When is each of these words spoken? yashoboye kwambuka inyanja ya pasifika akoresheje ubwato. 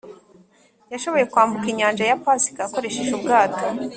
yashoboye 0.91 1.25
kwambuka 1.31 1.67
inyanja 1.69 2.03
ya 2.09 2.17
pasifika 2.23 2.61
akoresheje 2.65 3.11
ubwato. 3.17 3.63